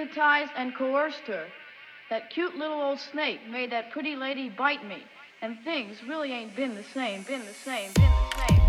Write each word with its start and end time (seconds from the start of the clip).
hypnotized 0.00 0.52
and 0.56 0.74
coerced 0.74 1.26
her. 1.26 1.46
That 2.08 2.30
cute 2.30 2.56
little 2.56 2.80
old 2.80 2.98
snake 2.98 3.40
made 3.48 3.70
that 3.72 3.90
pretty 3.90 4.16
lady 4.16 4.48
bite 4.48 4.86
me, 4.86 5.02
and 5.42 5.58
things 5.62 6.02
really 6.08 6.32
ain't 6.32 6.56
been 6.56 6.74
the 6.74 6.82
same, 6.82 7.22
been 7.22 7.44
the 7.44 7.52
same, 7.52 7.92
been 7.92 8.10
the 8.10 8.46
same. 8.48 8.59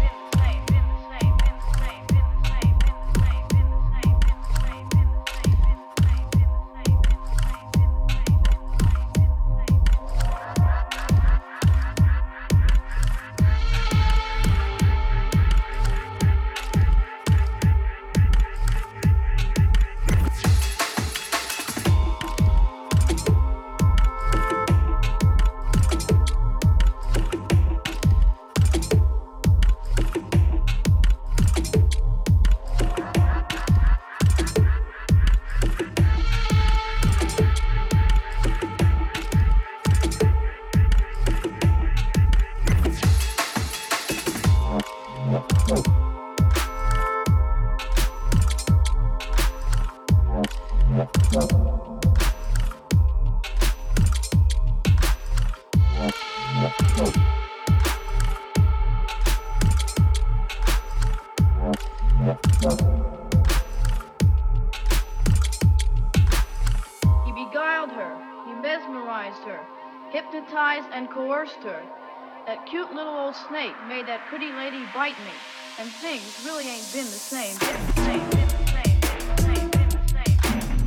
Cute 72.72 72.96
little 72.96 73.14
old 73.14 73.36
snake 73.36 73.76
made 73.90 74.08
that 74.08 74.26
pretty 74.30 74.50
lady 74.54 74.86
bite 74.96 75.20
me, 75.26 75.34
and 75.78 75.92
things 75.92 76.42
really 76.46 76.70
ain't 76.70 76.90
been 76.94 77.04
the 77.04 77.12
same. 77.12 77.60
Been 77.60 77.68
the 77.86 78.02
same, 78.02 78.30
been 78.30 78.48
the 78.48 78.68
same, 78.72 79.00
been 79.02 79.28
the 79.28 79.42
same, 79.42 79.70
been 79.72 79.90
the 79.90 80.08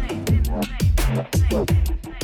same, 0.00 0.24
been 0.24 0.40
the 0.40 0.48
same, 0.48 1.44
been 1.54 1.66
the 1.66 2.06
same, 2.08 2.23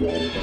Yeah. 0.00 0.34